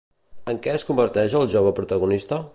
En 0.53 0.61
què 0.63 0.73
es 0.77 0.85
converteix 0.89 1.37
el 1.41 1.47
jove 1.55 1.75
protagonista? 1.83 2.47